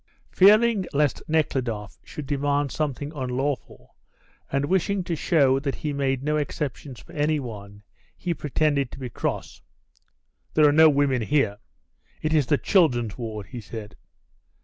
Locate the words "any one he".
7.13-8.33